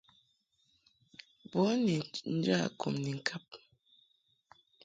[1.51, 1.95] Bun ni
[2.39, 3.45] nja kum ni ŋkab.